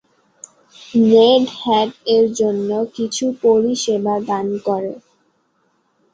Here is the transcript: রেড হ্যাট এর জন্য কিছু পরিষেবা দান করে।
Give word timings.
রেড 1.05 1.43
হ্যাট 1.59 1.91
এর 2.07 2.25
জন্য 2.39 2.69
কিছু 2.95 3.25
পরিষেবা 3.43 4.15
দান 4.29 4.47
করে। 4.67 4.93